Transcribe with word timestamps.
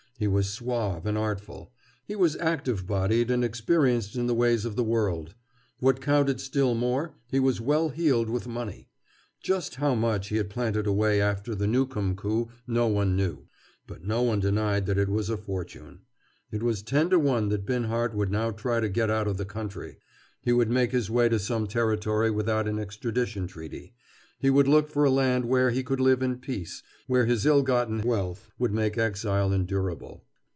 He 0.17 0.27
was 0.27 0.51
suave 0.51 1.07
and 1.07 1.17
artful; 1.17 1.71
he 2.05 2.15
was 2.15 2.35
active 2.37 2.85
bodied 2.85 3.31
and 3.31 3.43
experienced 3.43 4.15
in 4.15 4.27
the 4.27 4.35
ways 4.35 4.65
of 4.65 4.75
the 4.75 4.83
world. 4.83 5.33
What 5.79 5.99
counted 5.99 6.39
still 6.39 6.75
more, 6.75 7.15
he 7.31 7.39
was 7.39 7.59
well 7.59 7.89
heeled 7.89 8.29
with 8.29 8.47
money. 8.47 8.87
Just 9.41 9.77
how 9.77 9.95
much 9.95 10.27
he 10.29 10.35
had 10.37 10.51
planted 10.51 10.85
away 10.85 11.19
after 11.19 11.55
the 11.55 11.65
Newcomb 11.65 12.15
coup 12.15 12.49
no 12.67 12.85
one 12.85 13.15
knew. 13.15 13.47
But 13.87 14.03
no 14.03 14.21
one 14.21 14.39
denied 14.39 14.85
that 14.85 14.99
it 14.99 15.09
was 15.09 15.31
a 15.31 15.37
fortune. 15.37 16.01
It 16.51 16.61
was 16.61 16.83
ten 16.83 17.09
to 17.09 17.17
one 17.17 17.49
that 17.49 17.65
Binhart 17.65 18.13
would 18.13 18.29
now 18.31 18.51
try 18.51 18.79
to 18.79 18.89
get 18.89 19.09
out 19.09 19.27
of 19.27 19.37
the 19.37 19.45
country. 19.45 19.97
He 20.43 20.53
would 20.53 20.69
make 20.69 20.91
his 20.91 21.09
way 21.09 21.29
to 21.29 21.39
some 21.39 21.65
territory 21.65 22.29
without 22.29 22.67
an 22.67 22.77
extradition 22.77 23.47
treaty. 23.47 23.95
He 24.39 24.49
would 24.49 24.67
look 24.67 24.89
for 24.89 25.03
a 25.03 25.11
land 25.11 25.45
where 25.45 25.69
he 25.69 25.83
could 25.83 25.99
live 25.99 26.23
in 26.23 26.39
peace, 26.39 26.81
where 27.05 27.27
his 27.27 27.45
ill 27.45 27.61
gotten 27.61 28.01
wealth 28.01 28.49
would 28.57 28.71
make 28.73 28.97
exile 28.97 29.51
endurable. 29.53 30.25